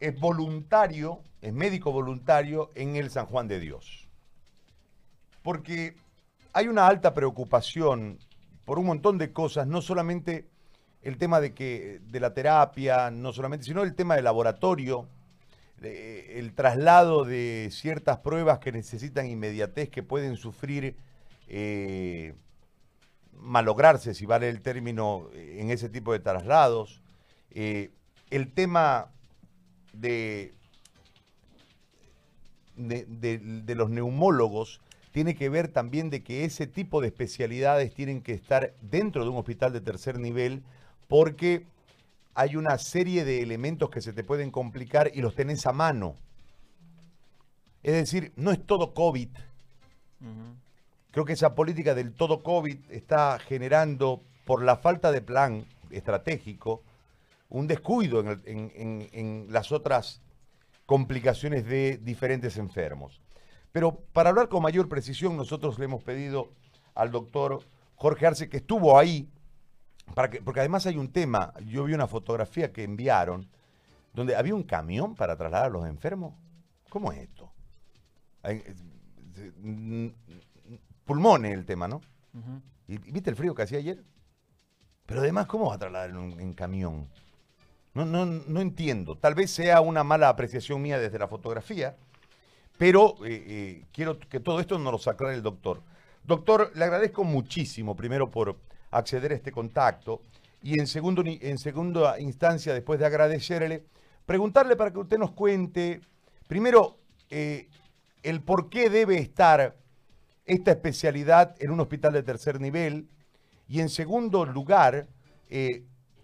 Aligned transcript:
es 0.00 0.18
voluntario, 0.18 1.20
es 1.40 1.52
médico 1.52 1.92
voluntario 1.92 2.70
en 2.74 2.96
el 2.96 3.10
San 3.10 3.26
Juan 3.26 3.48
de 3.48 3.60
Dios. 3.60 4.08
Porque 5.42 5.96
hay 6.52 6.68
una 6.68 6.86
alta 6.86 7.14
preocupación 7.14 8.18
por 8.64 8.78
un 8.78 8.86
montón 8.86 9.18
de 9.18 9.32
cosas, 9.32 9.66
no 9.66 9.80
solamente 9.80 10.48
el 11.02 11.18
tema 11.18 11.40
de 11.40 11.54
que 11.54 12.00
de 12.10 12.20
la 12.20 12.34
terapia, 12.34 13.10
no 13.10 13.32
solamente, 13.32 13.64
sino 13.64 13.82
el 13.82 13.94
tema 13.94 14.16
del 14.16 14.24
laboratorio, 14.24 15.08
el 15.80 16.52
traslado 16.54 17.24
de 17.24 17.68
ciertas 17.70 18.18
pruebas 18.18 18.58
que 18.58 18.72
necesitan 18.72 19.26
inmediatez, 19.26 19.88
que 19.90 20.02
pueden 20.02 20.36
sufrir 20.36 20.96
eh, 21.48 22.34
malograrse, 23.32 24.14
si 24.14 24.26
vale 24.26 24.48
el 24.48 24.62
término, 24.62 25.28
en 25.34 25.70
ese 25.70 25.88
tipo 25.88 26.12
de 26.12 26.18
traslados. 26.18 27.02
Eh, 27.50 27.90
el 28.30 28.52
tema 28.52 29.12
de, 30.00 30.54
de, 32.76 33.74
los 33.74 33.90
neumólogos 33.90 34.80
tiene 35.12 35.34
que 35.34 35.48
ver 35.48 35.68
también 35.68 36.10
de 36.10 36.22
que 36.22 36.44
ese 36.44 36.66
tipo 36.66 37.00
de 37.00 37.08
especialidades 37.08 37.94
tienen 37.94 38.20
que 38.20 38.32
estar 38.32 38.74
dentro 38.82 39.24
de 39.24 39.30
un 39.30 39.38
hospital 39.38 39.72
de 39.72 39.80
tercer 39.80 40.18
nivel 40.18 40.62
porque 41.08 41.64
hay 42.34 42.56
una 42.56 42.76
serie 42.76 43.24
de 43.24 43.42
elementos 43.42 43.88
que 43.88 44.02
se 44.02 44.12
te 44.12 44.24
pueden 44.24 44.50
complicar 44.50 45.10
y 45.14 45.22
los 45.22 45.34
tenés 45.34 45.64
a 45.66 45.72
mano. 45.72 46.16
Es 47.82 47.94
decir, 47.94 48.32
no 48.36 48.52
es 48.52 48.62
todo 48.66 48.92
COVID. 48.92 49.30
Creo 51.12 51.24
que 51.24 51.32
esa 51.32 51.54
política 51.54 51.94
del 51.94 52.12
todo 52.12 52.42
COVID 52.42 52.76
está 52.90 53.38
generando, 53.38 54.22
por 54.44 54.62
la 54.62 54.76
falta 54.76 55.12
de 55.12 55.22
plan 55.22 55.64
estratégico, 55.90 56.82
un 57.48 57.66
descuido 57.66 58.24
en, 58.44 59.46
las 59.50 59.72
otras 59.72 60.20
complicaciones 60.84 61.66
de 61.66 61.98
diferentes 61.98 62.56
enfermos. 62.56 63.20
Pero 63.72 64.00
para 64.12 64.30
hablar 64.30 64.48
con 64.48 64.62
mayor 64.62 64.88
precisión, 64.88 65.36
nosotros 65.36 65.78
le 65.78 65.84
hemos 65.84 66.02
pedido 66.02 66.52
al 66.94 67.10
doctor 67.10 67.60
Jorge 67.94 68.26
Arce, 68.26 68.48
que 68.48 68.58
estuvo 68.58 68.98
ahí, 68.98 69.28
para 70.14 70.30
que, 70.30 70.40
porque 70.40 70.60
además 70.60 70.86
hay 70.86 70.96
un 70.96 71.12
tema, 71.12 71.52
yo 71.64 71.84
vi 71.84 71.94
una 71.94 72.06
fotografía 72.06 72.72
que 72.72 72.84
enviaron, 72.84 73.48
donde 74.14 74.34
había 74.34 74.54
un 74.54 74.62
camión 74.62 75.14
para 75.14 75.36
trasladar 75.36 75.66
a 75.66 75.70
los 75.70 75.86
enfermos. 75.86 76.34
¿Cómo 76.88 77.12
es 77.12 77.20
esto? 77.20 77.52
pulmones 81.04 81.52
el 81.52 81.66
tema, 81.66 81.88
¿no? 81.88 82.00
¿Y, 82.86 82.98
viste 82.98 83.30
el 83.30 83.36
frío 83.36 83.54
que 83.54 83.62
hacía 83.62 83.78
ayer? 83.78 84.04
Pero 85.04 85.20
además, 85.20 85.46
¿cómo 85.46 85.68
va 85.68 85.74
a 85.74 85.78
trasladar 85.78 86.10
en 86.10 86.54
camión? 86.54 87.08
No, 87.96 88.04
no, 88.04 88.26
no 88.26 88.60
entiendo. 88.60 89.16
Tal 89.16 89.34
vez 89.34 89.50
sea 89.50 89.80
una 89.80 90.04
mala 90.04 90.28
apreciación 90.28 90.82
mía 90.82 90.98
desde 90.98 91.18
la 91.18 91.28
fotografía, 91.28 91.96
pero 92.76 93.14
eh, 93.24 93.42
eh, 93.48 93.84
quiero 93.90 94.18
que 94.18 94.38
todo 94.38 94.60
esto 94.60 94.78
nos 94.78 95.06
lo 95.06 95.10
aclare 95.10 95.34
el 95.34 95.42
doctor. 95.42 95.80
Doctor, 96.22 96.72
le 96.74 96.84
agradezco 96.84 97.24
muchísimo, 97.24 97.96
primero 97.96 98.30
por 98.30 98.58
acceder 98.90 99.32
a 99.32 99.36
este 99.36 99.50
contacto, 99.50 100.20
y 100.62 100.78
en, 100.78 100.86
segundo, 100.86 101.22
en 101.24 101.56
segunda 101.56 102.20
instancia, 102.20 102.74
después 102.74 103.00
de 103.00 103.06
agradecerle, 103.06 103.86
preguntarle 104.26 104.76
para 104.76 104.90
que 104.90 104.98
usted 104.98 105.16
nos 105.16 105.30
cuente, 105.30 106.02
primero, 106.48 106.98
eh, 107.30 107.66
el 108.22 108.42
por 108.42 108.68
qué 108.68 108.90
debe 108.90 109.16
estar 109.16 109.74
esta 110.44 110.70
especialidad 110.70 111.54
en 111.60 111.70
un 111.70 111.80
hospital 111.80 112.12
de 112.12 112.22
tercer 112.22 112.60
nivel, 112.60 113.08
y 113.68 113.80
en 113.80 113.88
segundo 113.88 114.44
lugar, 114.44 115.06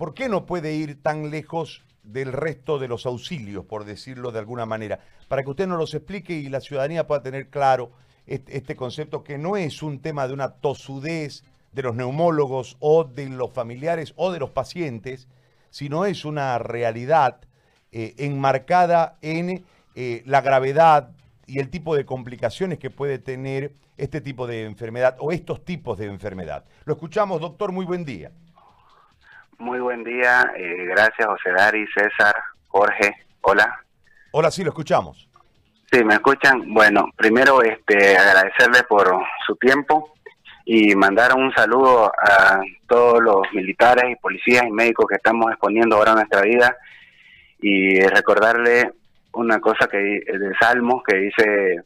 ¿por 0.02 0.14
qué 0.14 0.28
no 0.28 0.46
puede 0.46 0.74
ir 0.74 1.00
tan 1.00 1.30
lejos 1.30 1.84
del 2.02 2.32
resto 2.32 2.80
de 2.80 2.88
los 2.88 3.06
auxilios, 3.06 3.64
por 3.64 3.84
decirlo 3.84 4.32
de 4.32 4.40
alguna 4.40 4.66
manera? 4.66 4.98
Para 5.28 5.44
que 5.44 5.50
usted 5.50 5.68
nos 5.68 5.78
los 5.78 5.94
explique 5.94 6.32
y 6.32 6.48
la 6.48 6.60
ciudadanía 6.60 7.06
pueda 7.06 7.22
tener 7.22 7.50
claro 7.50 7.92
este, 8.26 8.74
concepto 8.74 9.22
que 9.22 9.38
no 9.38 9.56
es 9.56 9.80
un 9.80 10.00
tema 10.00 10.26
de 10.26 10.34
una 10.34 10.54
tosudez 10.54 11.44
de 11.70 11.82
los 11.84 11.94
neumólogos 11.94 12.76
o 12.80 13.04
de 13.04 13.28
los 13.28 13.52
familiares 13.52 14.12
o 14.16 14.32
de 14.32 14.40
los 14.40 14.50
pacientes, 14.50 15.28
sino 15.70 16.04
es 16.04 16.24
una 16.24 16.58
realidad 16.58 17.38
eh, 17.92 18.16
enmarcada 18.18 19.18
en 19.22 19.64
eh, 19.94 20.24
la 20.26 20.40
gravedad 20.40 21.10
y 21.46 21.60
el 21.60 21.70
tipo 21.70 21.94
de 21.94 22.04
complicaciones 22.04 22.80
que 22.80 22.90
puede 22.90 23.20
tener 23.20 23.72
este 23.98 24.20
tipo 24.20 24.48
de 24.48 24.64
enfermedad 24.64 25.16
o 25.20 25.30
estos 25.30 25.64
tipos 25.64 25.96
de 25.96 26.06
enfermedad. 26.06 26.64
Lo 26.86 26.94
escuchamos, 26.94 27.40
doctor, 27.40 27.70
muy 27.70 27.86
buen 27.86 28.04
día. 28.04 28.32
Muy 29.62 29.78
buen 29.78 30.02
día, 30.02 30.52
eh, 30.56 30.86
gracias 30.86 31.24
José 31.24 31.52
Dari, 31.52 31.86
César, 31.94 32.34
Jorge, 32.66 33.14
hola. 33.42 33.80
Hola, 34.32 34.50
sí, 34.50 34.64
lo 34.64 34.70
escuchamos. 34.70 35.28
Sí, 35.88 36.02
me 36.02 36.14
escuchan. 36.14 36.74
Bueno, 36.74 37.06
primero 37.14 37.62
este, 37.62 38.18
agradecerles 38.18 38.82
por 38.88 39.24
su 39.46 39.54
tiempo 39.54 40.14
y 40.64 40.96
mandar 40.96 41.36
un 41.36 41.52
saludo 41.54 42.06
a 42.06 42.60
todos 42.88 43.22
los 43.22 43.42
militares 43.52 44.10
y 44.10 44.16
policías 44.16 44.64
y 44.66 44.72
médicos 44.72 45.06
que 45.08 45.14
estamos 45.14 45.52
exponiendo 45.52 45.94
ahora 45.94 46.14
nuestra 46.14 46.42
vida 46.42 46.76
y 47.60 48.00
recordarle 48.00 48.90
una 49.34 49.60
cosa 49.60 49.86
que 49.86 49.96
de 49.96 50.52
Salmos 50.58 51.04
que 51.06 51.16
dice 51.18 51.82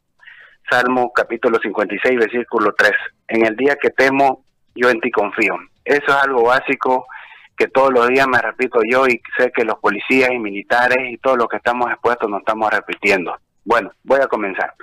Salmo 0.70 1.12
capítulo 1.12 1.58
56 1.62 2.18
versículo 2.18 2.72
3 2.74 2.90
en 3.28 3.44
el 3.44 3.54
día 3.54 3.76
que 3.76 3.90
temo 3.90 4.44
yo 4.74 4.88
en 4.88 4.98
ti 5.00 5.10
confío 5.10 5.56
eso 5.84 6.06
es 6.06 6.24
algo 6.24 6.44
básico 6.44 7.06
que 7.56 7.68
todos 7.68 7.92
los 7.92 8.08
días 8.08 8.26
me 8.28 8.40
repito 8.40 8.80
yo 8.88 9.06
y 9.06 9.20
sé 9.36 9.50
que 9.52 9.64
los 9.64 9.78
policías 9.78 10.30
y 10.30 10.38
militares 10.38 10.98
y 11.10 11.18
todos 11.18 11.38
los 11.38 11.48
que 11.48 11.56
estamos 11.56 11.90
expuestos 11.90 12.28
nos 12.28 12.40
estamos 12.40 12.70
repitiendo. 12.70 13.36
Bueno, 13.64 13.90
voy 14.04 14.20
a 14.20 14.28
comenzar. 14.28 14.74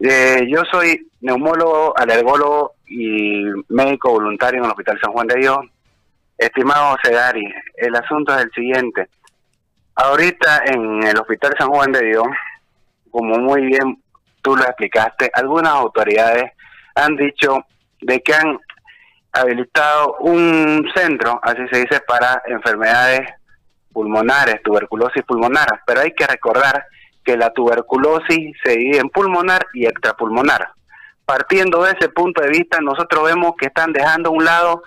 Eh, 0.00 0.48
yo 0.48 0.62
soy 0.70 1.08
neumólogo, 1.20 1.96
alergólogo 1.96 2.74
y 2.86 3.44
médico 3.68 4.12
voluntario 4.12 4.58
en 4.58 4.64
el 4.64 4.70
Hospital 4.70 4.98
San 5.00 5.12
Juan 5.12 5.26
de 5.26 5.40
Dios. 5.40 5.58
Estimado 6.38 6.96
Sedari, 7.02 7.44
el 7.76 7.94
asunto 7.94 8.34
es 8.34 8.44
el 8.44 8.50
siguiente. 8.52 9.08
Ahorita 9.94 10.62
en 10.64 11.02
el 11.02 11.18
Hospital 11.18 11.54
San 11.58 11.68
Juan 11.68 11.92
de 11.92 12.02
Dios, 12.02 12.26
como 13.10 13.38
muy 13.38 13.66
bien 13.66 14.02
tú 14.40 14.56
lo 14.56 14.64
explicaste, 14.64 15.30
algunas 15.34 15.74
autoridades 15.74 16.52
han 16.94 17.16
dicho 17.16 17.66
de 18.00 18.20
que 18.20 18.32
han 18.32 18.58
habilitado 19.32 20.16
un 20.20 20.90
centro, 20.94 21.40
así 21.42 21.62
se 21.70 21.80
dice, 21.80 22.00
para 22.06 22.42
enfermedades 22.46 23.20
pulmonares, 23.92 24.62
tuberculosis 24.62 25.22
pulmonar, 25.24 25.82
pero 25.86 26.00
hay 26.00 26.12
que 26.12 26.26
recordar 26.26 26.84
que 27.24 27.36
la 27.36 27.50
tuberculosis 27.50 28.56
se 28.62 28.76
divide 28.76 28.98
en 28.98 29.10
pulmonar 29.10 29.66
y 29.74 29.86
extrapulmonar. 29.86 30.70
Partiendo 31.24 31.82
de 31.84 31.92
ese 31.92 32.08
punto 32.08 32.42
de 32.42 32.48
vista, 32.48 32.78
nosotros 32.80 33.24
vemos 33.24 33.52
que 33.58 33.66
están 33.66 33.92
dejando 33.92 34.30
a 34.30 34.32
un 34.32 34.44
lado 34.44 34.82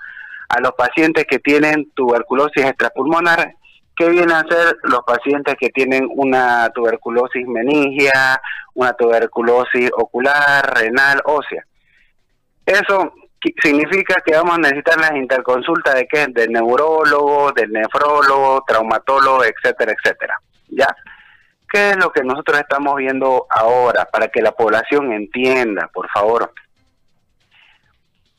a 0.49 0.59
los 0.59 0.73
pacientes 0.73 1.25
que 1.29 1.39
tienen 1.39 1.91
tuberculosis 1.95 2.65
extrapulmonar, 2.65 3.55
que 3.95 4.09
vienen 4.09 4.31
a 4.31 4.43
ser 4.47 4.77
los 4.83 5.01
pacientes 5.05 5.55
que 5.59 5.69
tienen 5.69 6.07
una 6.15 6.69
tuberculosis 6.73 7.47
meningia, 7.47 8.41
una 8.73 8.93
tuberculosis 8.93 9.89
ocular, 9.95 10.73
renal, 10.75 11.21
ósea. 11.25 11.65
Eso 12.65 13.13
significa 13.61 14.15
que 14.25 14.35
vamos 14.35 14.55
a 14.55 14.61
necesitar 14.61 14.99
las 14.99 15.15
interconsultas 15.15 15.95
de 15.95 16.07
qué? 16.07 16.27
Del 16.27 16.51
neurólogo, 16.51 17.51
del 17.51 17.71
nefrólogo, 17.71 18.63
traumatólogo, 18.67 19.43
etcétera, 19.43 19.93
etcétera. 19.93 20.35
¿Ya? 20.69 20.87
¿Qué 21.69 21.91
es 21.91 21.97
lo 21.97 22.11
que 22.11 22.23
nosotros 22.23 22.59
estamos 22.59 22.95
viendo 22.95 23.47
ahora 23.49 24.05
para 24.05 24.27
que 24.27 24.41
la 24.41 24.51
población 24.51 25.11
entienda, 25.11 25.89
por 25.93 26.09
favor? 26.09 26.53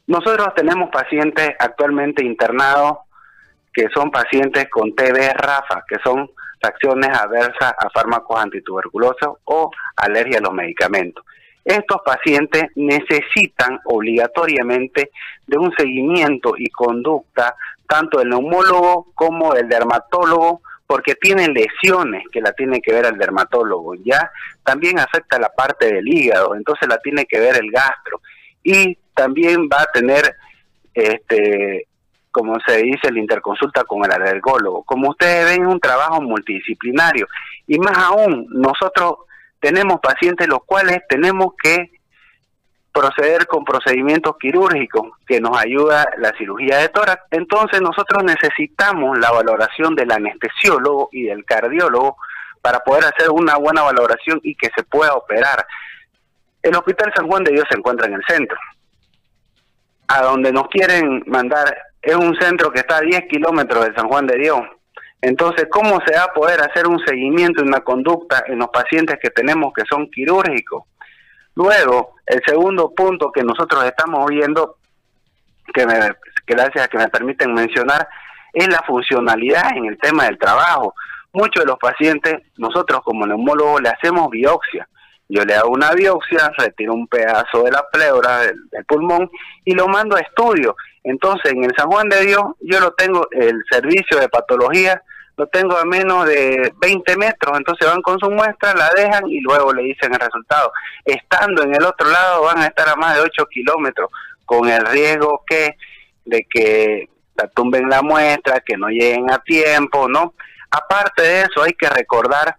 Nosotros 0.06 0.48
tenemos 0.54 0.90
pacientes 0.90 1.50
actualmente 1.58 2.24
internados 2.24 2.98
que 3.72 3.88
son 3.92 4.10
pacientes 4.10 4.68
con 4.70 4.94
TB 4.94 5.34
RAFA, 5.34 5.84
que 5.88 5.96
son 6.04 6.30
reacciones 6.62 7.10
adversas 7.10 7.74
a 7.76 7.90
fármacos 7.90 8.40
antituberculosos 8.40 9.38
o 9.44 9.70
alergia 9.96 10.38
a 10.38 10.42
los 10.42 10.52
medicamentos 10.52 11.24
estos 11.64 11.98
pacientes 12.04 12.64
necesitan 12.74 13.80
obligatoriamente 13.84 15.10
de 15.46 15.58
un 15.58 15.72
seguimiento 15.76 16.54
y 16.56 16.68
conducta 16.70 17.56
tanto 17.88 18.18
del 18.18 18.28
neumólogo 18.28 19.08
como 19.14 19.54
del 19.54 19.68
dermatólogo 19.68 20.60
porque 20.86 21.14
tienen 21.14 21.54
lesiones 21.54 22.24
que 22.30 22.42
la 22.42 22.52
tiene 22.52 22.80
que 22.80 22.92
ver 22.92 23.06
el 23.06 23.16
dermatólogo, 23.16 23.94
ya 23.94 24.30
también 24.62 24.98
afecta 24.98 25.38
la 25.38 25.48
parte 25.48 25.92
del 25.92 26.06
hígado, 26.06 26.54
entonces 26.54 26.86
la 26.88 26.98
tiene 26.98 27.24
que 27.24 27.40
ver 27.40 27.56
el 27.56 27.70
gastro 27.70 28.20
y 28.62 28.96
también 29.14 29.68
va 29.72 29.82
a 29.82 29.92
tener 29.92 30.36
este 30.92 31.86
como 32.34 32.56
se 32.66 32.78
dice, 32.78 33.12
la 33.12 33.20
interconsulta 33.20 33.84
con 33.84 34.04
el 34.04 34.10
alergólogo. 34.10 34.82
Como 34.82 35.10
ustedes 35.10 35.46
ven, 35.46 35.62
es 35.62 35.72
un 35.72 35.78
trabajo 35.78 36.20
multidisciplinario. 36.20 37.28
Y 37.68 37.78
más 37.78 37.96
aún, 37.96 38.48
nosotros 38.50 39.18
tenemos 39.64 39.98
pacientes 40.02 40.46
los 40.46 40.62
cuales 40.66 41.00
tenemos 41.08 41.54
que 41.56 41.90
proceder 42.92 43.46
con 43.46 43.64
procedimientos 43.64 44.36
quirúrgicos 44.38 45.12
que 45.26 45.40
nos 45.40 45.58
ayuda 45.58 46.06
la 46.18 46.36
cirugía 46.36 46.76
de 46.76 46.90
tórax. 46.90 47.22
Entonces 47.30 47.80
nosotros 47.80 48.24
necesitamos 48.24 49.18
la 49.18 49.30
valoración 49.30 49.94
del 49.94 50.12
anestesiólogo 50.12 51.08
y 51.12 51.22
del 51.22 51.46
cardiólogo 51.46 52.18
para 52.60 52.80
poder 52.80 53.06
hacer 53.06 53.30
una 53.30 53.56
buena 53.56 53.80
valoración 53.80 54.38
y 54.42 54.54
que 54.54 54.68
se 54.76 54.82
pueda 54.82 55.14
operar. 55.14 55.66
El 56.62 56.76
Hospital 56.76 57.10
San 57.16 57.26
Juan 57.26 57.42
de 57.42 57.52
Dios 57.52 57.64
se 57.70 57.78
encuentra 57.78 58.06
en 58.06 58.14
el 58.14 58.22
centro. 58.28 58.58
A 60.08 60.24
donde 60.24 60.52
nos 60.52 60.68
quieren 60.68 61.24
mandar 61.26 61.74
es 62.02 62.16
un 62.16 62.36
centro 62.36 62.70
que 62.70 62.80
está 62.80 62.98
a 62.98 63.00
10 63.00 63.28
kilómetros 63.30 63.86
de 63.86 63.94
San 63.94 64.08
Juan 64.08 64.26
de 64.26 64.36
Dios. 64.36 64.60
Entonces, 65.26 65.68
¿cómo 65.70 66.00
se 66.06 66.14
va 66.14 66.24
a 66.24 66.34
poder 66.34 66.60
hacer 66.60 66.86
un 66.86 66.98
seguimiento 66.98 67.64
y 67.64 67.66
una 67.66 67.80
conducta 67.80 68.44
en 68.46 68.58
los 68.58 68.68
pacientes 68.68 69.18
que 69.22 69.30
tenemos 69.30 69.72
que 69.72 69.82
son 69.88 70.10
quirúrgicos? 70.10 70.84
Luego, 71.54 72.16
el 72.26 72.42
segundo 72.46 72.92
punto 72.94 73.32
que 73.32 73.42
nosotros 73.42 73.86
estamos 73.86 74.26
viendo, 74.28 74.76
que, 75.72 75.86
me, 75.86 75.94
gracias 76.46 76.84
a 76.84 76.88
que 76.88 76.98
me 76.98 77.08
permiten 77.08 77.54
mencionar, 77.54 78.06
es 78.52 78.68
la 78.68 78.82
funcionalidad 78.86 79.74
en 79.74 79.86
el 79.86 79.98
tema 79.98 80.24
del 80.24 80.38
trabajo. 80.38 80.94
Muchos 81.32 81.64
de 81.64 81.70
los 81.70 81.78
pacientes, 81.78 82.42
nosotros 82.58 83.00
como 83.02 83.26
neumólogos 83.26 83.80
le 83.80 83.88
hacemos 83.88 84.28
biopsia. 84.28 84.86
Yo 85.30 85.42
le 85.46 85.54
hago 85.54 85.70
una 85.70 85.92
biopsia, 85.92 86.52
retiro 86.58 86.92
un 86.92 87.08
pedazo 87.08 87.62
de 87.62 87.70
la 87.70 87.82
pleura 87.90 88.40
del, 88.40 88.84
pulmón 88.86 89.30
y 89.64 89.74
lo 89.74 89.88
mando 89.88 90.16
a 90.16 90.20
estudio. 90.20 90.76
Entonces, 91.02 91.50
en 91.52 91.64
el 91.64 91.72
San 91.74 91.88
Juan 91.88 92.10
de 92.10 92.26
Dios, 92.26 92.44
yo 92.60 92.78
lo 92.78 92.92
tengo, 92.92 93.26
el 93.30 93.58
servicio 93.70 94.20
de 94.20 94.28
patología, 94.28 95.00
lo 95.36 95.46
tengo 95.48 95.76
a 95.76 95.84
menos 95.84 96.26
de 96.26 96.72
20 96.80 97.16
metros, 97.16 97.56
entonces 97.56 97.88
van 97.88 98.02
con 98.02 98.18
su 98.18 98.30
muestra, 98.30 98.74
la 98.74 98.90
dejan 98.94 99.28
y 99.28 99.40
luego 99.40 99.72
le 99.72 99.82
dicen 99.82 100.12
el 100.12 100.20
resultado. 100.20 100.72
Estando 101.04 101.62
en 101.62 101.74
el 101.74 101.84
otro 101.84 102.08
lado 102.08 102.42
van 102.42 102.58
a 102.58 102.66
estar 102.66 102.88
a 102.88 102.96
más 102.96 103.16
de 103.16 103.22
8 103.22 103.46
kilómetros, 103.46 104.10
con 104.44 104.68
el 104.68 104.84
riesgo 104.86 105.42
que 105.46 105.76
de 106.24 106.46
que 106.48 107.08
la 107.36 107.48
tumben 107.48 107.88
la 107.88 108.02
muestra, 108.02 108.60
que 108.60 108.76
no 108.76 108.88
lleguen 108.88 109.30
a 109.30 109.38
tiempo, 109.38 110.08
¿no? 110.08 110.34
Aparte 110.70 111.22
de 111.22 111.42
eso, 111.42 111.62
hay 111.62 111.72
que 111.72 111.88
recordar 111.88 112.56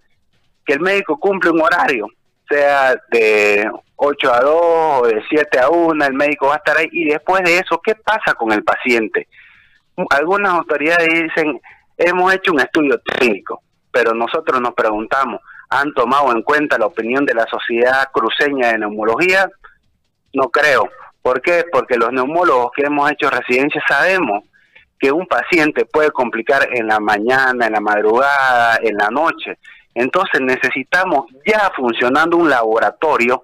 que 0.66 0.74
el 0.74 0.82
médico 0.82 1.20
cumple 1.20 1.52
un 1.52 1.62
horario, 1.62 2.08
sea 2.50 2.96
de 3.10 3.70
8 3.96 4.34
a 4.34 4.40
2 4.42 4.54
o 4.54 5.08
de 5.08 5.24
7 5.30 5.60
a 5.60 5.70
1, 5.70 6.06
el 6.06 6.14
médico 6.14 6.48
va 6.48 6.56
a 6.56 6.58
estar 6.58 6.78
ahí. 6.78 6.90
Y 6.92 7.06
después 7.06 7.44
de 7.44 7.58
eso, 7.58 7.80
¿qué 7.84 7.96
pasa 7.96 8.34
con 8.38 8.52
el 8.52 8.64
paciente? 8.64 9.28
Algunas 10.10 10.54
autoridades 10.54 11.08
dicen, 11.08 11.60
hemos 11.98 12.34
hecho 12.34 12.52
un 12.52 12.60
estudio 12.60 13.00
técnico, 13.00 13.62
pero 13.92 14.14
nosotros 14.14 14.62
nos 14.62 14.74
preguntamos, 14.74 15.42
¿han 15.70 15.94
tomado 15.94 16.32
en 16.32 16.42
cuenta 16.42 16.78
la 16.78 16.88
opinión 16.88 17.26
de 17.26 17.34
la 17.34 17.46
Sociedad 17.48 18.10
Cruceña 18.12 18.72
de 18.72 18.80
Neumología? 18.80 19.50
No 20.34 20.50
creo. 20.50 20.90
¿Por 21.22 21.42
qué? 21.42 21.66
Porque 21.72 21.98
los 21.98 22.12
neumólogos 22.12 22.72
que 22.76 22.84
hemos 22.84 23.10
hecho 23.12 23.30
residencia 23.30 23.82
sabemos 23.88 24.44
que 25.00 25.12
un 25.12 25.26
paciente 25.26 25.86
puede 25.86 26.12
complicar 26.12 26.68
en 26.72 26.88
la 26.88 27.00
mañana, 27.00 27.68
en 27.68 27.74
la 27.74 27.82
madrugada, 27.82 28.78
en 28.82 28.96
la 28.96 29.10
noche. 29.10 29.58
Entonces 29.94 30.42
necesitamos 30.42 31.26
ya 31.46 31.72
funcionando 31.76 32.38
un 32.38 32.50
laboratorio 32.50 33.44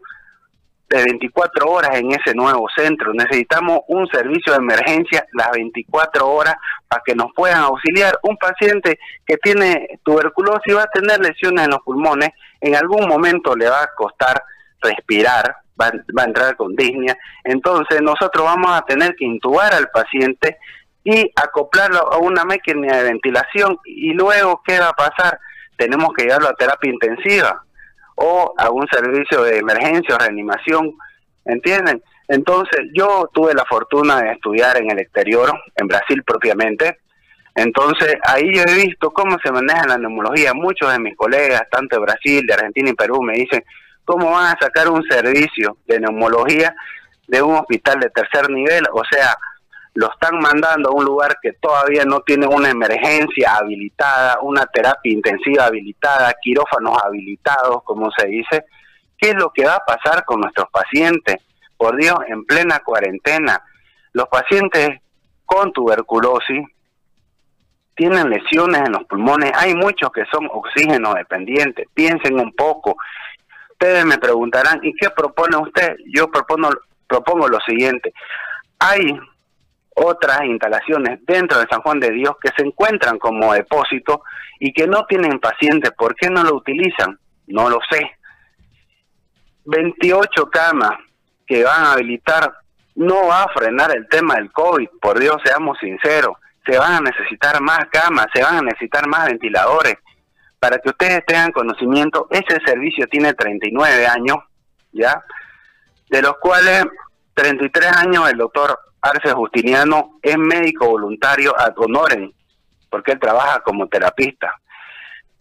de 0.92 1.04
24 1.06 1.70
horas 1.70 1.98
en 1.98 2.12
ese 2.12 2.36
nuevo 2.36 2.68
centro. 2.76 3.14
Necesitamos 3.14 3.80
un 3.88 4.08
servicio 4.08 4.54
de 4.54 4.60
emergencia 4.60 5.26
las 5.34 5.52
24 5.52 6.28
horas 6.28 6.56
para 6.88 7.02
que 7.06 7.16
nos 7.16 7.32
puedan 7.34 7.62
auxiliar. 7.62 8.20
Un 8.24 8.36
paciente 8.38 9.00
que 9.26 9.38
tiene 9.38 10.00
tuberculosis 10.04 10.76
va 10.76 10.84
a 10.84 10.88
tener 10.88 11.20
lesiones 11.20 11.64
en 11.66 11.72
los 11.72 11.80
pulmones, 11.80 12.32
en 12.60 12.76
algún 12.76 13.08
momento 13.08 13.56
le 13.56 13.70
va 13.70 13.84
a 13.84 13.90
costar 13.96 14.44
respirar, 14.82 15.56
va, 15.80 15.92
va 16.18 16.24
a 16.24 16.26
entrar 16.26 16.56
con 16.58 16.76
disnea. 16.76 17.16
Entonces 17.46 18.02
nosotros 18.02 18.46
vamos 18.46 18.72
a 18.72 18.82
tener 18.82 19.16
que 19.16 19.26
intubar 19.26 19.74
al 19.74 19.90
paciente 19.90 20.58
y 21.06 21.32
acoplarlo 21.36 22.12
a 22.12 22.18
una 22.18 22.44
máquina 22.44 22.98
de 22.98 23.04
ventilación 23.04 23.78
y 23.86 24.14
luego 24.14 24.62
¿qué 24.66 24.78
va 24.80 24.90
a 24.90 24.94
pasar? 24.94 25.40
Tenemos 25.78 26.10
que 26.16 26.26
llevarlo 26.26 26.50
a 26.50 26.54
terapia 26.54 26.92
intensiva 26.92 27.64
o 28.22 28.54
a 28.58 28.70
un 28.70 28.88
servicio 28.88 29.44
de 29.44 29.58
emergencia 29.58 30.16
o 30.16 30.20
reanimación, 30.20 30.94
¿entienden? 31.46 32.02
Entonces 32.28 32.80
yo 32.94 33.30
tuve 33.34 33.54
la 33.54 33.66
fortuna 33.66 34.22
de 34.22 34.32
estudiar 34.32 34.78
en 34.78 34.92
el 34.92 35.00
exterior, 35.00 35.52
en 35.76 35.88
Brasil 35.88 36.24
propiamente, 36.24 36.98
entonces 37.56 38.16
ahí 38.24 38.50
yo 38.54 38.64
he 38.68 38.88
visto 38.88 39.12
cómo 39.12 39.38
se 39.44 39.52
maneja 39.52 39.88
la 39.88 39.98
neumología. 39.98 40.54
Muchos 40.54 40.92
de 40.92 41.00
mis 41.00 41.16
colegas, 41.16 41.64
tanto 41.70 41.98
de 41.98 42.02
Brasil, 42.02 42.46
de 42.46 42.54
Argentina 42.54 42.90
y 42.90 42.94
Perú, 42.94 43.22
me 43.22 43.34
dicen, 43.34 43.64
¿cómo 44.06 44.32
van 44.32 44.56
a 44.56 44.60
sacar 44.60 44.90
un 44.90 45.04
servicio 45.04 45.78
de 45.86 46.00
neumología 46.00 46.74
de 47.28 47.42
un 47.42 47.56
hospital 47.56 48.00
de 48.00 48.10
tercer 48.10 48.50
nivel? 48.50 48.84
O 48.94 49.02
sea, 49.10 49.36
lo 49.94 50.10
están 50.10 50.40
mandando 50.40 50.90
a 50.90 50.94
un 50.94 51.04
lugar 51.04 51.38
que 51.42 51.54
todavía 51.54 52.06
no 52.06 52.22
tiene 52.22 52.48
una 52.48 52.70
emergencia 52.70 53.56
habilitada, 53.56 54.40
una 54.42 54.66
terapia 54.66 55.12
intensiva 55.12 55.66
habilitada, 55.66 56.34
quirófanos 56.42 56.98
habilitados, 57.04 57.84
como 57.84 58.10
se 58.12 58.28
dice. 58.28 58.66
¿Qué 59.18 59.32
es 59.32 59.36
lo 59.36 59.52
que 59.52 59.66
va 59.66 59.76
a 59.76 59.86
pasar 59.86 60.24
con 60.26 60.40
nuestros 60.40 60.70
pacientes? 60.72 61.38
Por 61.78 61.98
Dios, 61.98 62.18
en 62.28 62.46
plena 62.46 62.80
cuarentena, 62.80 63.62
los 64.14 64.28
pacientes 64.28 65.02
con 65.46 65.72
tuberculosis 65.74 66.66
tienen 67.96 68.30
lesiones 68.30 68.82
en 68.82 68.94
los 68.94 69.04
pulmones, 69.04 69.52
hay 69.54 69.76
muchos 69.76 70.12
que 70.12 70.24
son 70.32 70.48
oxígeno 70.52 71.14
dependientes, 71.14 71.88
piensen 71.94 72.40
un 72.40 72.54
poco. 72.54 72.96
Ustedes 73.72 74.06
me 74.06 74.18
preguntarán, 74.18 74.80
¿y 74.82 74.94
qué 74.96 75.10
propone 75.10 75.58
usted? 75.58 75.98
Yo 76.14 76.32
propongo, 76.32 76.70
propongo 77.08 77.48
lo 77.48 77.60
siguiente. 77.60 78.14
Hay 78.80 79.20
otras 79.96 80.44
instalaciones 80.46 81.20
dentro 81.26 81.60
de 81.60 81.68
San 81.70 81.82
Juan 81.82 82.00
de 82.00 82.12
Dios 82.12 82.36
que 82.42 82.50
se 82.56 82.66
encuentran 82.66 83.20
como 83.20 83.54
depósito 83.54 84.24
y 84.60 84.74
que 84.74 84.88
no 84.88 85.06
tienen 85.06 85.40
pacientes. 85.40 85.92
¿Por 85.92 86.16
qué 86.16 86.30
no 86.30 86.44
lo 86.44 86.56
utilizan? 86.56 87.20
No 87.48 87.70
lo 87.70 87.80
sé. 87.90 88.12
28 89.66 90.50
camas 90.50 90.98
que 91.46 91.64
van 91.64 91.84
a 91.86 91.94
habilitar 91.94 92.54
no 92.96 93.28
va 93.28 93.44
a 93.44 93.54
frenar 93.54 93.96
el 93.96 94.08
tema 94.08 94.36
del 94.36 94.52
COVID, 94.52 94.88
por 95.02 95.20
Dios, 95.20 95.38
seamos 95.44 95.78
sinceros. 95.80 96.36
Se 96.66 96.78
van 96.78 96.94
a 96.94 97.02
necesitar 97.02 97.62
más 97.62 97.86
camas, 97.92 98.28
se 98.34 98.44
van 98.44 98.58
a 98.58 98.62
necesitar 98.62 99.08
más 99.08 99.28
ventiladores. 99.28 99.96
Para 100.60 100.78
que 100.78 100.90
ustedes 100.90 101.26
tengan 101.26 101.52
conocimiento, 101.52 102.28
ese 102.30 102.60
servicio 102.66 103.08
tiene 103.08 103.34
39 103.34 104.06
años, 104.06 104.38
¿ya? 104.92 105.24
De 106.10 106.22
los 106.22 106.38
cuales 106.38 106.86
33 107.34 107.92
años 107.98 108.30
el 108.30 108.38
doctor 108.38 108.78
Arce 109.02 109.32
Justiniano 109.34 110.20
es 110.22 110.38
médico 110.38 110.88
voluntario 110.88 111.60
ad 111.60 111.74
honorem, 111.76 112.32
porque 112.90 113.14
él 113.14 113.20
trabaja 113.20 113.62
como 113.62 113.88
terapista. 113.88 114.54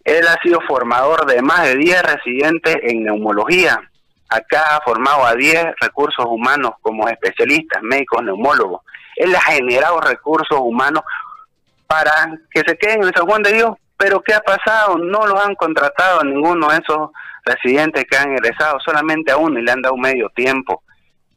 Él 0.04 0.26
ha 0.26 0.40
sido 0.42 0.60
formador 0.62 1.26
de 1.26 1.42
más 1.42 1.64
de 1.64 1.76
10 1.76 2.02
residentes 2.02 2.76
en 2.82 3.04
neumología. 3.04 3.78
Acá 4.30 4.76
ha 4.76 4.80
formado 4.80 5.26
a 5.26 5.34
10 5.34 5.74
recursos 5.80 6.24
humanos 6.26 6.72
como 6.80 7.08
especialistas, 7.08 7.82
médicos 7.82 8.22
neumólogos. 8.22 8.82
Él 9.16 9.34
ha 9.34 9.40
generado 9.40 10.00
recursos 10.00 10.58
humanos 10.58 11.02
para 11.86 12.38
que 12.50 12.60
se 12.60 12.78
queden 12.78 13.02
en 13.02 13.12
San 13.12 13.26
Juan 13.26 13.42
de 13.42 13.52
Dios. 13.52 13.72
Pero 13.98 14.22
¿qué 14.22 14.32
ha 14.32 14.40
pasado? 14.40 14.96
No 14.96 15.26
los 15.26 15.38
han 15.44 15.54
contratado 15.56 16.20
a 16.20 16.24
ninguno 16.24 16.68
de 16.68 16.78
esos 16.78 17.10
residentes 17.44 18.04
que 18.10 18.16
han 18.16 18.32
egresado, 18.32 18.78
solamente 18.80 19.32
a 19.32 19.36
uno 19.36 19.58
y 19.58 19.62
le 19.62 19.72
han 19.72 19.82
dado 19.82 19.96
medio 19.96 20.30
tiempo. 20.30 20.82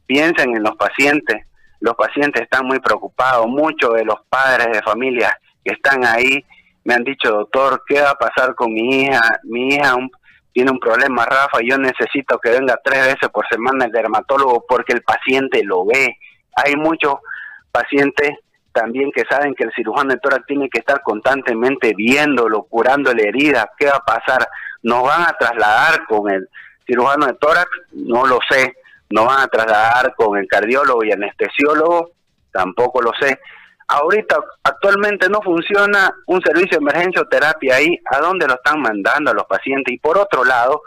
Piensen 0.06 0.56
en 0.56 0.62
los 0.62 0.76
pacientes, 0.76 1.44
los 1.84 1.94
pacientes 1.96 2.40
están 2.40 2.66
muy 2.66 2.80
preocupados, 2.80 3.46
muchos 3.46 3.92
de 3.92 4.06
los 4.06 4.16
padres 4.30 4.68
de 4.72 4.82
familia 4.82 5.38
que 5.62 5.74
están 5.74 6.02
ahí 6.02 6.42
me 6.82 6.94
han 6.94 7.04
dicho, 7.04 7.30
doctor, 7.30 7.82
¿qué 7.86 8.00
va 8.00 8.10
a 8.10 8.14
pasar 8.14 8.54
con 8.54 8.72
mi 8.72 9.02
hija? 9.02 9.20
Mi 9.42 9.68
hija 9.68 9.94
tiene 10.54 10.70
un 10.70 10.78
problema, 10.78 11.26
Rafa, 11.26 11.58
yo 11.62 11.76
necesito 11.76 12.38
que 12.38 12.52
venga 12.52 12.80
tres 12.82 13.04
veces 13.04 13.28
por 13.28 13.46
semana 13.48 13.84
el 13.84 13.92
dermatólogo 13.92 14.64
porque 14.66 14.94
el 14.94 15.02
paciente 15.02 15.62
lo 15.62 15.84
ve. 15.84 16.16
Hay 16.56 16.74
muchos 16.76 17.16
pacientes 17.70 18.30
también 18.72 19.10
que 19.14 19.24
saben 19.28 19.54
que 19.54 19.64
el 19.64 19.72
cirujano 19.74 20.14
de 20.14 20.20
tórax 20.20 20.46
tiene 20.46 20.70
que 20.70 20.78
estar 20.78 21.02
constantemente 21.02 21.92
viéndolo, 21.94 22.62
curándole 22.62 23.28
heridas. 23.28 23.66
¿Qué 23.78 23.86
va 23.86 23.96
a 23.96 24.04
pasar? 24.04 24.48
¿Nos 24.82 25.02
van 25.02 25.20
a 25.20 25.36
trasladar 25.38 26.06
con 26.06 26.30
el 26.30 26.48
cirujano 26.86 27.26
de 27.26 27.34
tórax? 27.34 27.68
No 27.92 28.24
lo 28.26 28.38
sé 28.48 28.74
no 29.14 29.26
van 29.26 29.42
a 29.42 29.46
trasladar 29.46 30.12
con 30.16 30.36
el 30.36 30.48
cardiólogo 30.48 31.04
y 31.04 31.12
anestesiólogo, 31.12 32.10
tampoco 32.52 33.00
lo 33.00 33.12
sé. 33.20 33.38
Ahorita 33.86 34.40
actualmente 34.64 35.28
no 35.28 35.40
funciona 35.40 36.12
un 36.26 36.42
servicio 36.42 36.78
de 36.78 36.82
emergencia 36.82 37.22
o 37.22 37.28
terapia 37.28 37.76
ahí, 37.76 37.96
¿a 38.10 38.18
dónde 38.18 38.48
lo 38.48 38.54
están 38.54 38.80
mandando 38.80 39.30
a 39.30 39.34
los 39.34 39.44
pacientes? 39.44 39.94
Y 39.94 39.98
por 39.98 40.18
otro 40.18 40.44
lado, 40.44 40.82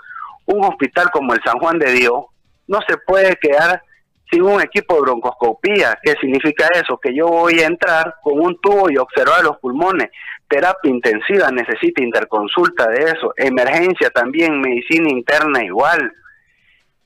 un 0.45 0.65
hospital 0.65 1.09
como 1.09 1.33
el 1.33 1.41
San 1.41 1.57
Juan 1.59 1.79
de 1.79 1.93
Dios 1.93 2.25
no 2.67 2.79
se 2.85 2.97
puede 2.97 3.37
quedar 3.37 3.81
sin 4.29 4.41
un 4.41 4.61
equipo 4.61 4.95
de 4.95 5.01
broncoscopía. 5.03 5.97
¿Qué 6.03 6.15
significa 6.19 6.67
eso? 6.73 6.99
Que 7.01 7.15
yo 7.15 7.27
voy 7.27 7.61
a 7.61 7.67
entrar 7.67 8.15
con 8.21 8.41
un 8.41 8.59
tubo 8.59 8.91
y 8.91 8.97
observar 8.97 9.41
los 9.41 9.57
pulmones. 9.59 10.09
Terapia 10.49 10.91
intensiva 10.91 11.49
necesita 11.49 12.03
interconsulta 12.03 12.89
de 12.89 13.03
eso. 13.05 13.33
Emergencia 13.37 14.09
también, 14.09 14.59
medicina 14.59 15.09
interna 15.09 15.63
igual. 15.63 16.11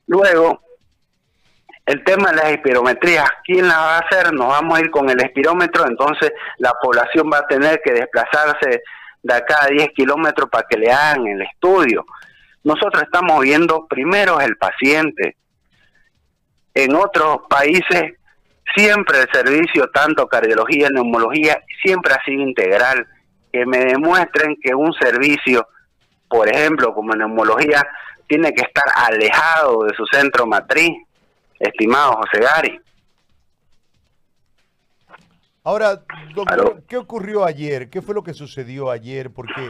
Luego, 0.08 0.62
el 1.86 2.04
tema 2.04 2.30
de 2.30 2.38
las 2.38 2.52
espirometrías, 2.52 3.28
¿quién 3.44 3.68
la 3.68 3.78
va 3.78 3.96
a 3.98 4.00
hacer? 4.00 4.34
Nos 4.34 4.48
vamos 4.48 4.78
a 4.78 4.82
ir 4.82 4.92
con 4.92 5.10
el 5.10 5.20
espirómetro, 5.22 5.86
entonces 5.88 6.32
la 6.58 6.74
población 6.82 7.30
va 7.32 7.40
a 7.40 7.48
tener 7.48 7.82
que 7.84 7.92
desplazarse 7.92 8.84
de 9.24 9.34
acá 9.34 9.58
a 9.64 9.68
10 9.68 9.90
kilómetros 9.96 10.50
para 10.50 10.66
que 10.70 10.78
le 10.78 10.92
hagan 10.92 11.28
el 11.28 11.42
estudio. 11.42 12.06
Nosotros 12.64 13.04
estamos 13.04 13.42
viendo 13.42 13.88
primero 13.88 14.40
el 14.40 14.56
paciente. 14.58 15.38
En 16.74 16.96
otros 16.96 17.40
países 17.50 18.14
siempre 18.76 19.20
el 19.20 19.28
servicio, 19.32 19.90
tanto 19.94 20.28
cardiología, 20.28 20.88
neumología, 20.92 21.62
siempre 21.84 22.14
ha 22.14 22.24
sido 22.24 22.42
integral. 22.42 23.08
Que 23.52 23.66
me 23.66 23.80
demuestren 23.80 24.56
que 24.62 24.74
un 24.74 24.94
servicio, 24.94 25.68
por 26.30 26.48
ejemplo, 26.48 26.94
como 26.94 27.14
neumología, 27.14 27.84
tiene 28.28 28.54
que 28.54 28.62
estar 28.62 28.84
alejado 28.96 29.84
de 29.84 29.94
su 29.96 30.06
centro 30.06 30.46
matriz, 30.46 30.92
estimado 31.62 32.14
José 32.14 32.40
Gari. 32.42 32.82
Ahora, 35.64 36.04
doctor, 36.34 36.84
¿qué 36.88 36.98
ocurrió 36.98 37.46
ayer? 37.46 37.90
¿Qué 37.90 38.02
fue 38.02 38.16
lo 38.16 38.24
que 38.24 38.34
sucedió 38.34 38.90
ayer? 38.90 39.32
Porque 39.32 39.70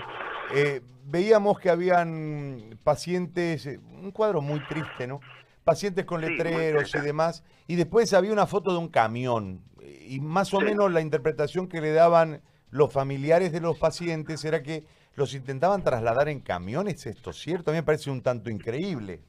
eh, 0.54 0.82
veíamos 1.06 1.60
que 1.60 1.70
habían 1.70 2.80
pacientes, 2.84 3.66
un 3.66 4.12
cuadro 4.12 4.42
muy 4.42 4.62
triste, 4.68 5.06
¿no? 5.06 5.20
Pacientes 5.66 6.06
con 6.06 6.22
letreros 6.22 6.96
y 6.96 7.00
demás, 7.00 7.44
y 7.68 7.76
después 7.76 8.14
había 8.14 8.32
una 8.32 8.48
foto 8.48 8.72
de 8.72 8.78
un 8.78 8.88
camión, 8.88 9.62
y 10.08 10.20
más 10.20 10.54
o 10.54 10.60
menos 10.60 10.92
la 10.92 11.02
interpretación 11.02 11.68
que 11.68 11.82
le 11.82 11.92
daban 11.92 12.42
los 12.72 12.92
familiares 12.92 13.52
de 13.52 13.60
los 13.60 13.78
pacientes 13.78 14.44
era 14.46 14.64
que 14.64 14.86
los 15.16 15.34
intentaban 15.34 15.84
trasladar 15.84 16.30
en 16.30 16.40
camiones, 16.40 17.06
¿esto 17.06 17.32
es 17.32 17.38
cierto? 17.38 17.70
A 17.70 17.74
mí 17.74 17.80
me 17.80 17.84
parece 17.84 18.10
un 18.10 18.22
tanto 18.22 18.50
increíble. 18.50 19.22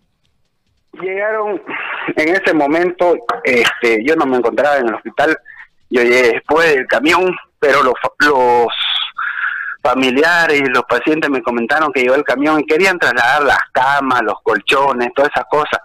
Llegaron, 0.92 1.60
en 2.16 2.28
ese 2.36 2.54
momento, 2.54 3.14
este, 3.44 4.04
yo 4.04 4.16
no 4.16 4.26
me 4.26 4.36
encontraba 4.36 4.78
en 4.78 4.88
el 4.88 4.94
hospital, 4.94 5.36
yo 5.90 6.02
llegué 6.02 6.32
después 6.32 6.74
del 6.74 6.86
camión, 6.86 7.34
pero 7.58 7.82
los, 7.82 7.94
los 8.20 8.68
familiares 9.82 10.60
y 10.60 10.64
los 10.64 10.84
pacientes 10.84 11.28
me 11.28 11.42
comentaron 11.42 11.92
que 11.92 12.02
llegó 12.02 12.14
el 12.14 12.24
camión 12.24 12.60
y 12.60 12.66
querían 12.66 12.98
trasladar 12.98 13.42
las 13.42 13.60
camas, 13.72 14.22
los 14.22 14.36
colchones, 14.42 15.12
todas 15.14 15.30
esas 15.34 15.46
cosas. 15.50 15.80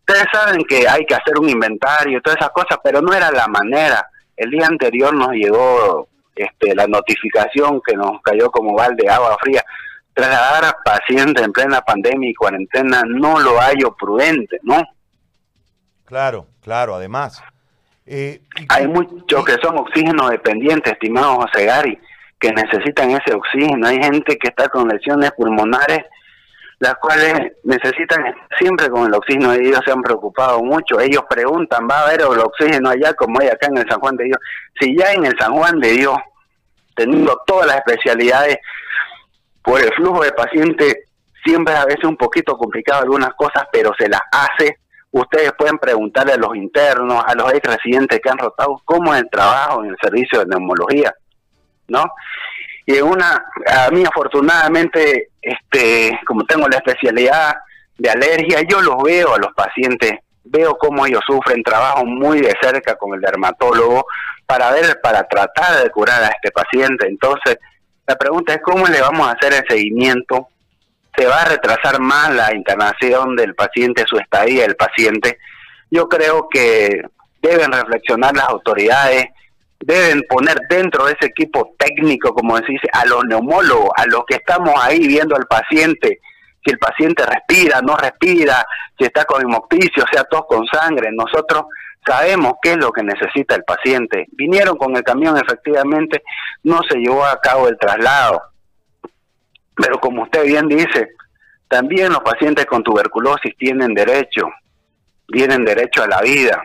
Ustedes 0.00 0.26
saben 0.32 0.64
que 0.64 0.88
hay 0.88 1.06
que 1.06 1.14
hacer 1.14 1.38
un 1.38 1.48
inventario, 1.48 2.20
todas 2.20 2.38
esas 2.40 2.50
cosas, 2.50 2.78
pero 2.82 3.00
no 3.00 3.12
era 3.12 3.30
la 3.30 3.46
manera. 3.46 4.04
El 4.36 4.50
día 4.50 4.66
anterior 4.66 5.14
nos 5.14 5.30
llegó 5.32 6.08
este, 6.34 6.74
la 6.74 6.86
notificación 6.86 7.80
que 7.86 7.94
nos 7.94 8.20
cayó 8.22 8.50
como 8.50 8.74
balde 8.74 9.04
de 9.04 9.10
agua 9.10 9.36
fría. 9.40 9.64
Trasladar 10.12 10.64
a 10.64 10.76
pacientes 10.84 11.44
en 11.44 11.52
plena 11.52 11.80
pandemia 11.82 12.30
y 12.30 12.34
cuarentena 12.34 13.02
no 13.06 13.38
lo 13.38 13.60
hallo 13.60 13.94
prudente, 13.98 14.58
¿no? 14.62 14.82
Claro, 16.10 16.48
claro, 16.60 16.96
además. 16.96 17.40
Eh, 18.04 18.40
Hay 18.68 18.88
muchos 18.88 19.44
que 19.44 19.54
son 19.62 19.78
oxígeno 19.78 20.28
dependientes, 20.28 20.92
estimado 20.92 21.36
José 21.36 21.66
Gary, 21.66 21.96
que 22.40 22.50
necesitan 22.50 23.12
ese 23.12 23.32
oxígeno. 23.32 23.86
Hay 23.86 24.02
gente 24.02 24.36
que 24.36 24.48
está 24.48 24.68
con 24.68 24.88
lesiones 24.88 25.30
pulmonares, 25.36 26.00
las 26.80 26.94
cuales 26.96 27.52
necesitan 27.62 28.24
siempre 28.58 28.90
con 28.90 29.06
el 29.06 29.14
oxígeno. 29.14 29.52
Ellos 29.52 29.82
se 29.84 29.92
han 29.92 30.02
preocupado 30.02 30.60
mucho. 30.64 30.98
Ellos 30.98 31.22
preguntan, 31.30 31.86
¿va 31.88 32.00
a 32.00 32.06
haber 32.08 32.22
el 32.22 32.40
oxígeno 32.40 32.90
allá 32.90 33.14
como 33.14 33.40
hay 33.40 33.46
acá 33.46 33.68
en 33.68 33.78
el 33.78 33.88
San 33.88 34.00
Juan 34.00 34.16
de 34.16 34.24
Dios? 34.24 34.38
Si 34.80 34.96
ya 34.98 35.12
en 35.12 35.26
el 35.26 35.38
San 35.38 35.52
Juan 35.52 35.78
de 35.78 35.92
Dios 35.92 36.16
teniendo 36.96 37.40
todas 37.46 37.68
las 37.68 37.76
especialidades, 37.76 38.58
por 39.62 39.80
el 39.80 39.92
flujo 39.92 40.24
de 40.24 40.32
pacientes, 40.32 40.96
siempre 41.44 41.72
a 41.76 41.84
veces 41.84 42.02
un 42.02 42.16
poquito 42.16 42.58
complicado 42.58 43.02
algunas 43.02 43.32
cosas, 43.34 43.62
pero 43.70 43.92
se 43.96 44.08
las 44.08 44.22
hace. 44.32 44.80
Ustedes 45.12 45.52
pueden 45.58 45.78
preguntarle 45.78 46.34
a 46.34 46.36
los 46.36 46.54
internos, 46.54 47.22
a 47.26 47.34
los 47.34 47.52
ex 47.52 47.68
residentes 47.68 48.20
que 48.20 48.30
han 48.30 48.38
rotado, 48.38 48.80
cómo 48.84 49.14
es 49.14 49.22
el 49.22 49.30
trabajo 49.30 49.82
en 49.82 49.90
el 49.90 49.96
servicio 50.00 50.38
de 50.38 50.46
neumología, 50.46 51.12
¿no? 51.88 52.04
Y 52.86 53.00
una, 53.00 53.44
a 53.66 53.90
mí 53.90 54.04
afortunadamente, 54.04 55.30
este, 55.40 56.18
como 56.26 56.44
tengo 56.44 56.68
la 56.68 56.78
especialidad 56.78 57.54
de 57.98 58.10
alergia, 58.10 58.62
yo 58.68 58.80
los 58.80 59.02
veo 59.02 59.34
a 59.34 59.38
los 59.38 59.52
pacientes, 59.54 60.12
veo 60.44 60.76
cómo 60.76 61.06
ellos 61.06 61.22
sufren, 61.26 61.62
trabajo 61.62 62.04
muy 62.04 62.40
de 62.40 62.54
cerca 62.60 62.96
con 62.96 63.14
el 63.14 63.20
dermatólogo, 63.20 64.06
para 64.46 64.72
ver, 64.72 65.00
para 65.00 65.22
tratar 65.24 65.82
de 65.82 65.90
curar 65.90 66.24
a 66.24 66.28
este 66.28 66.50
paciente. 66.50 67.06
Entonces, 67.06 67.58
la 68.06 68.16
pregunta 68.16 68.54
es 68.54 68.60
cómo 68.62 68.86
le 68.86 69.00
vamos 69.00 69.28
a 69.28 69.32
hacer 69.32 69.52
el 69.52 69.64
seguimiento. 69.68 70.48
¿Se 71.16 71.26
va 71.26 71.42
a 71.42 71.44
retrasar 71.46 72.00
más 72.00 72.34
la 72.34 72.54
internación 72.54 73.36
del 73.36 73.54
paciente, 73.54 74.04
su 74.06 74.16
estadía 74.18 74.62
del 74.62 74.76
paciente? 74.76 75.38
Yo 75.90 76.08
creo 76.08 76.48
que 76.48 77.02
deben 77.42 77.72
reflexionar 77.72 78.34
las 78.36 78.48
autoridades, 78.48 79.26
deben 79.80 80.22
poner 80.28 80.58
dentro 80.68 81.06
de 81.06 81.12
ese 81.12 81.26
equipo 81.26 81.74
técnico, 81.78 82.32
como 82.34 82.56
decís, 82.58 82.80
a 82.92 83.04
los 83.06 83.24
neumólogos, 83.24 83.90
a 83.96 84.06
los 84.06 84.24
que 84.26 84.36
estamos 84.36 84.74
ahí 84.76 85.06
viendo 85.08 85.36
al 85.36 85.46
paciente, 85.46 86.20
si 86.64 86.72
el 86.72 86.78
paciente 86.78 87.24
respira, 87.24 87.80
no 87.80 87.96
respira, 87.96 88.64
si 88.98 89.04
está 89.04 89.24
con 89.24 89.42
hemopticio, 89.42 90.04
sea 90.12 90.24
tos 90.24 90.42
con 90.46 90.66
sangre. 90.66 91.08
Nosotros 91.12 91.64
sabemos 92.06 92.54
qué 92.62 92.72
es 92.72 92.76
lo 92.76 92.92
que 92.92 93.02
necesita 93.02 93.54
el 93.54 93.64
paciente. 93.64 94.26
Vinieron 94.32 94.76
con 94.76 94.94
el 94.94 95.02
camión, 95.02 95.36
efectivamente, 95.38 96.22
no 96.64 96.80
se 96.88 96.98
llevó 96.98 97.24
a 97.24 97.40
cabo 97.40 97.68
el 97.68 97.78
traslado. 97.78 98.42
Pero 99.80 99.98
como 99.98 100.22
usted 100.22 100.44
bien 100.44 100.68
dice, 100.68 101.08
también 101.68 102.12
los 102.12 102.20
pacientes 102.20 102.66
con 102.66 102.82
tuberculosis 102.82 103.56
tienen 103.56 103.94
derecho, 103.94 104.48
tienen 105.28 105.64
derecho 105.64 106.02
a 106.02 106.08
la 106.08 106.20
vida. 106.20 106.62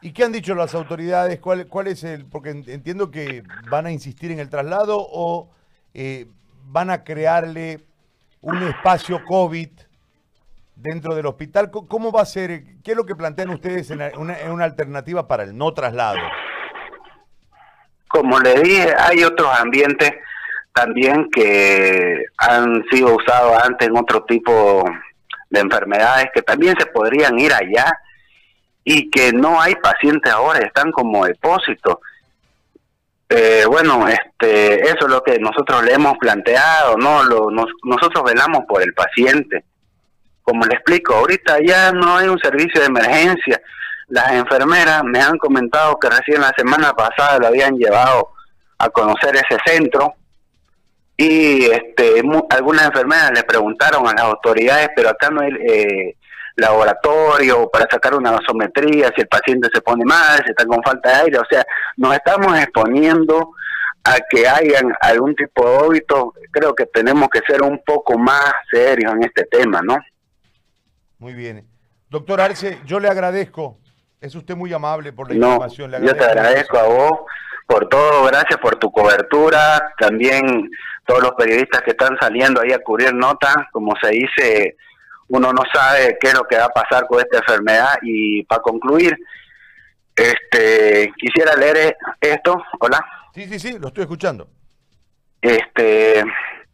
¿Y 0.00 0.12
qué 0.12 0.24
han 0.24 0.32
dicho 0.32 0.54
las 0.54 0.74
autoridades? 0.74 1.40
¿Cuál, 1.40 1.66
cuál 1.66 1.88
es 1.88 2.04
el...? 2.04 2.26
Porque 2.26 2.50
entiendo 2.50 3.10
que 3.10 3.42
van 3.68 3.86
a 3.86 3.90
insistir 3.90 4.30
en 4.30 4.38
el 4.38 4.48
traslado 4.48 4.98
o 4.98 5.50
eh, 5.94 6.26
van 6.66 6.90
a 6.90 7.02
crearle 7.02 7.80
un 8.40 8.62
espacio 8.62 9.24
COVID 9.24 9.70
dentro 10.76 11.14
del 11.14 11.26
hospital. 11.26 11.70
¿Cómo 11.70 12.12
va 12.12 12.22
a 12.22 12.26
ser? 12.26 12.62
¿Qué 12.84 12.92
es 12.92 12.96
lo 12.96 13.06
que 13.06 13.16
plantean 13.16 13.50
ustedes 13.50 13.90
en 13.90 14.00
una, 14.16 14.64
alternativa 14.64 15.26
para 15.26 15.42
el 15.42 15.56
no 15.56 15.72
traslado? 15.72 16.18
Como 18.08 18.38
le 18.38 18.60
dije, 18.60 18.94
hay 18.96 19.24
otros 19.24 19.48
ambientes 19.58 20.12
también 20.76 21.30
que 21.30 22.26
han 22.36 22.84
sido 22.90 23.16
usados 23.16 23.62
antes 23.64 23.88
en 23.88 23.96
otro 23.96 24.24
tipo 24.24 24.84
de 25.48 25.60
enfermedades 25.60 26.26
que 26.34 26.42
también 26.42 26.76
se 26.78 26.84
podrían 26.84 27.38
ir 27.38 27.50
allá 27.54 27.90
y 28.84 29.08
que 29.10 29.32
no 29.32 29.58
hay 29.58 29.74
pacientes 29.76 30.30
ahora, 30.30 30.58
están 30.58 30.92
como 30.92 31.24
depósitos. 31.24 31.96
Eh, 33.30 33.64
bueno, 33.66 34.06
este, 34.06 34.82
eso 34.82 35.06
es 35.06 35.08
lo 35.08 35.22
que 35.22 35.38
nosotros 35.38 35.82
le 35.82 35.94
hemos 35.94 36.18
planteado, 36.18 36.98
¿no? 36.98 37.24
Lo, 37.24 37.50
nosotros 37.50 38.22
velamos 38.22 38.66
por 38.68 38.82
el 38.82 38.92
paciente 38.92 39.64
como 40.42 40.64
le 40.64 40.74
explico, 40.74 41.12
ahorita 41.12 41.56
ya 41.66 41.90
no 41.90 42.18
hay 42.18 42.28
un 42.28 42.38
servicio 42.38 42.80
de 42.80 42.86
emergencia. 42.86 43.60
Las 44.06 44.30
enfermeras 44.30 45.02
me 45.02 45.18
han 45.18 45.38
comentado 45.38 45.98
que 45.98 46.08
recién 46.08 46.40
la 46.40 46.52
semana 46.56 46.92
pasada 46.92 47.40
lo 47.40 47.48
habían 47.48 47.76
llevado 47.76 48.28
a 48.78 48.88
conocer 48.90 49.34
ese 49.34 49.58
centro 49.66 50.14
y 51.16 51.64
este, 51.64 52.22
algunas 52.50 52.86
enfermeras 52.86 53.30
le 53.34 53.42
preguntaron 53.44 54.06
a 54.06 54.12
las 54.12 54.24
autoridades, 54.24 54.90
pero 54.94 55.08
acá 55.08 55.30
no 55.30 55.40
hay 55.40 55.52
eh, 55.66 56.16
laboratorio 56.56 57.70
para 57.70 57.86
sacar 57.90 58.14
una 58.14 58.32
gasometría, 58.32 59.12
si 59.14 59.22
el 59.22 59.28
paciente 59.28 59.68
se 59.72 59.80
pone 59.80 60.04
mal, 60.04 60.42
si 60.44 60.50
está 60.50 60.66
con 60.66 60.82
falta 60.82 61.08
de 61.10 61.14
aire, 61.24 61.38
o 61.38 61.44
sea, 61.48 61.64
nos 61.96 62.14
estamos 62.14 62.58
exponiendo 62.58 63.50
a 64.04 64.16
que 64.30 64.46
hayan 64.46 64.92
algún 65.00 65.34
tipo 65.34 65.68
de 65.68 65.76
óbito, 65.78 66.34
creo 66.50 66.74
que 66.74 66.86
tenemos 66.86 67.28
que 67.30 67.40
ser 67.46 67.62
un 67.62 67.82
poco 67.84 68.18
más 68.18 68.52
serios 68.70 69.12
en 69.14 69.24
este 69.24 69.44
tema, 69.44 69.80
¿no? 69.82 69.96
Muy 71.18 71.34
bien. 71.34 71.66
Doctor 72.08 72.40
Arce, 72.40 72.78
yo 72.84 73.00
le 73.00 73.08
agradezco. 73.08 73.78
Es 74.20 74.34
usted 74.34 74.54
muy 74.54 74.72
amable 74.72 75.12
por 75.12 75.28
la 75.28 75.34
información. 75.34 75.92
yo 76.02 76.14
te 76.14 76.24
agradezco 76.24 76.78
a 76.78 76.84
vos 76.84 77.20
por 77.66 77.88
todo, 77.88 78.24
gracias 78.24 78.58
por 78.60 78.76
tu 78.76 78.90
cobertura, 78.92 79.92
también 79.98 80.70
todos 81.04 81.22
los 81.22 81.32
periodistas 81.32 81.82
que 81.82 81.90
están 81.90 82.16
saliendo 82.20 82.60
ahí 82.60 82.72
a 82.72 82.78
cubrir 82.78 83.12
notas, 83.12 83.54
como 83.72 83.94
se 84.00 84.10
dice, 84.10 84.76
uno 85.28 85.52
no 85.52 85.62
sabe 85.72 86.16
qué 86.20 86.28
es 86.28 86.34
lo 86.34 86.44
que 86.44 86.56
va 86.56 86.66
a 86.66 86.68
pasar 86.68 87.06
con 87.06 87.20
esta 87.20 87.38
enfermedad 87.38 87.98
y 88.02 88.44
para 88.44 88.62
concluir, 88.62 89.16
este, 90.14 91.12
quisiera 91.18 91.54
leer 91.56 91.96
esto, 92.20 92.62
hola. 92.78 93.04
Sí, 93.34 93.46
sí, 93.46 93.58
sí, 93.58 93.78
lo 93.78 93.88
estoy 93.88 94.02
escuchando. 94.02 94.48
Este, 95.42 96.24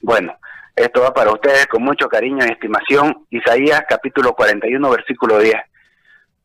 bueno, 0.01 0.37
esto 0.77 1.03
va 1.03 1.13
para 1.13 1.33
ustedes 1.33 1.67
con 1.67 1.83
mucho 1.83 2.09
cariño 2.09 2.45
y 2.47 2.53
estimación. 2.53 3.27
Isaías 3.31 3.83
capítulo 3.89 4.35
41 4.35 4.91
versículo 4.91 5.39
10. 5.39 5.55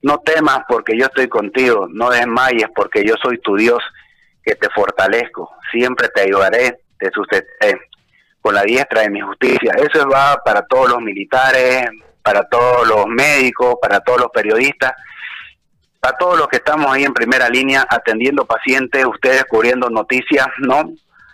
No 0.02 0.20
temas 0.20 0.60
porque 0.68 0.98
yo 0.98 1.06
estoy 1.06 1.28
contigo, 1.28 1.88
no 1.90 2.10
desmayes 2.10 2.70
porque 2.76 3.04
yo 3.06 3.16
soy 3.22 3.40
tu 3.40 3.56
Dios 3.56 3.80
que 4.48 4.56
te 4.56 4.70
fortalezco, 4.70 5.52
siempre 5.70 6.08
te 6.08 6.22
ayudaré, 6.22 6.80
te 6.98 7.12
sustentaré 7.12 7.82
con 8.40 8.56
la 8.56 8.62
diestra 8.62 9.02
de 9.02 9.10
mi 9.10 9.20
justicia. 9.20 9.74
Eso 9.78 10.08
va 10.08 10.42
para 10.44 10.62
todos 10.62 10.90
los 10.92 11.02
militares, 11.02 11.86
para 12.24 12.48
todos 12.48 12.88
los 12.88 13.08
médicos, 13.08 13.76
para 13.82 14.00
todos 14.00 14.22
los 14.22 14.32
periodistas, 14.32 14.94
para 16.00 16.18
todos 16.18 16.38
los 16.38 16.48
que 16.48 16.58
estamos 16.58 16.90
ahí 16.90 17.04
en 17.04 17.14
primera 17.14 17.50
línea 17.50 17.86
atendiendo 17.90 18.46
pacientes, 18.46 19.06
ustedes 19.06 19.44
cubriendo 19.50 19.90
noticias, 19.90 20.48
¿no? 20.60 20.94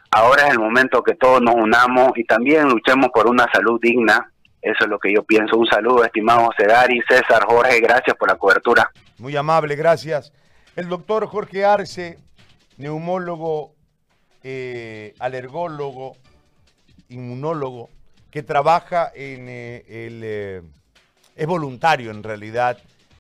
Ahora 0.09 0.47
es 0.47 0.53
el 0.53 0.59
momento 0.59 1.03
que 1.03 1.13
todos 1.13 1.39
nos 1.39 1.53
unamos 1.53 2.13
y 2.15 2.23
también 2.23 2.67
luchemos 2.69 3.09
por 3.13 3.27
una 3.27 3.47
salud 3.53 3.79
digna. 3.79 4.27
Eso 4.59 4.85
es 4.85 4.89
lo 4.89 4.97
que 4.97 5.13
yo 5.13 5.23
pienso. 5.23 5.57
Un 5.57 5.67
saludo, 5.67 6.03
estimado 6.03 6.49
Sedari, 6.57 6.99
César, 7.07 7.45
Jorge, 7.45 7.79
gracias 7.79 8.15
por 8.17 8.29
la 8.29 8.37
cobertura. 8.37 8.89
Muy 9.19 9.35
amable, 9.35 9.75
gracias. 9.75 10.31
El 10.75 10.89
doctor 10.89 11.27
Jorge 11.27 11.63
Arce, 11.63 12.17
neumólogo, 12.77 13.73
eh, 14.43 15.13
alergólogo, 15.19 16.15
inmunólogo, 17.09 17.89
que 18.31 18.43
trabaja 18.43 19.11
en 19.13 19.47
eh, 19.49 19.85
el... 19.87 20.21
Eh, 20.23 20.61
es 21.35 21.47
voluntario 21.47 22.11
en 22.11 22.21
realidad 22.21 22.77